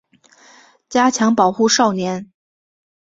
[0.89, 2.31] 加强保护少年